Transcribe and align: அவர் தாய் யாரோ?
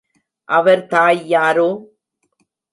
அவர் 0.49 0.87
தாய் 0.87 1.21
யாரோ? 1.27 1.69